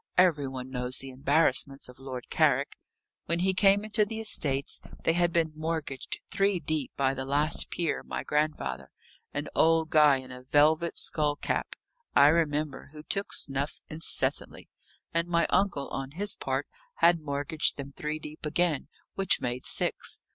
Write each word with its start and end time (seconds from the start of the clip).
"Every 0.17 0.47
one 0.47 0.71
knows 0.71 0.97
the 0.97 1.11
embarrassments 1.11 1.87
of 1.87 1.99
Lord 1.99 2.27
Carrick. 2.31 2.75
When 3.27 3.41
he 3.41 3.53
came 3.53 3.85
into 3.85 4.03
the 4.03 4.19
estates, 4.19 4.81
they 5.03 5.13
had 5.13 5.31
been 5.31 5.53
mortgaged 5.55 6.17
three 6.31 6.59
deep 6.59 6.91
by 6.97 7.13
the 7.13 7.23
last 7.23 7.69
peer, 7.69 8.01
my 8.01 8.23
grandfather 8.23 8.89
an 9.31 9.47
old 9.53 9.91
guy 9.91 10.17
in 10.17 10.31
a 10.31 10.41
velvet 10.41 10.97
skull 10.97 11.35
cap, 11.35 11.75
I 12.15 12.29
remember, 12.29 12.89
who 12.93 13.03
took 13.03 13.31
snuff 13.31 13.79
incessantly 13.89 14.69
and 15.13 15.27
my 15.27 15.45
uncle, 15.51 15.87
on 15.89 16.09
his 16.13 16.33
part, 16.35 16.65
had 16.95 17.19
mortgaged 17.19 17.77
them 17.77 17.93
three 17.95 18.17
deep 18.17 18.43
again, 18.43 18.87
which 19.13 19.39
made 19.39 19.65
six. 19.67 20.19